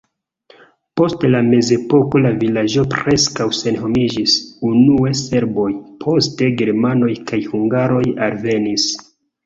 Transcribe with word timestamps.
Post 1.01 1.25
la 1.35 1.41
mezepoko 1.49 2.21
la 2.23 2.31
vilaĝo 2.45 2.87
preskaŭ 2.95 3.49
senhomiĝis, 3.59 4.35
unue 4.73 5.15
serboj, 5.23 5.71
poste 6.07 6.53
germanoj 6.65 7.15
kaj 7.33 7.45
hungaroj 7.55 8.07
alvenis. 8.31 8.95